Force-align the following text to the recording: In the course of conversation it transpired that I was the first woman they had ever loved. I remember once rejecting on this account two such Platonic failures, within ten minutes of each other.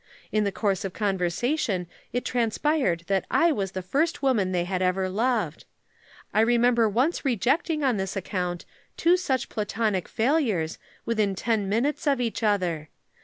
In 0.31 0.45
the 0.45 0.51
course 0.51 0.83
of 0.83 0.93
conversation 0.93 1.85
it 2.11 2.25
transpired 2.25 3.03
that 3.05 3.27
I 3.29 3.51
was 3.51 3.73
the 3.73 3.83
first 3.83 4.23
woman 4.23 4.51
they 4.51 4.63
had 4.63 4.81
ever 4.81 5.07
loved. 5.07 5.65
I 6.33 6.41
remember 6.41 6.89
once 6.89 7.23
rejecting 7.23 7.83
on 7.83 7.97
this 7.97 8.15
account 8.15 8.65
two 8.97 9.15
such 9.15 9.47
Platonic 9.47 10.07
failures, 10.07 10.79
within 11.05 11.35
ten 11.35 11.69
minutes 11.69 12.07
of 12.07 12.19
each 12.19 12.41
other. 12.41 12.89